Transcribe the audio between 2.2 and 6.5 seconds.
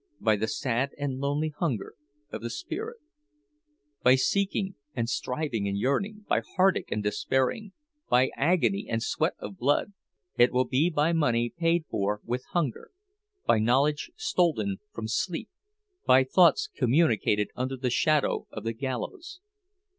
of the spirit; by seeking and striving and yearning, by